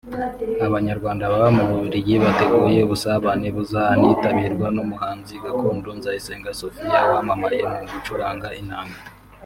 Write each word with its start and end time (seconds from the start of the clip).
Abanyarwanda 0.67 1.23
baba 1.31 1.49
mu 1.57 1.63
Bubiligi 1.69 2.13
bateguye 2.23 2.79
ubusabane 2.83 3.47
buzanitabirwa 3.57 4.67
n’umuhanzi 4.75 5.33
gakondo 5.43 5.89
Nzayisenga 5.97 6.49
Sophie 6.59 7.01
wamamaye 7.11 7.59
mu 7.69 7.77
gucuranga 7.91 8.49
inanga 8.61 8.99